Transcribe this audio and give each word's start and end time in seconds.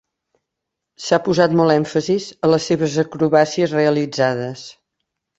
S"ha 1.01 1.17
posat 1.25 1.51
molt 1.59 1.73
èmfasis 1.73 2.25
a 2.47 2.49
les 2.51 2.65
acrobàcies 3.03 3.75
realitzades. 3.77 4.65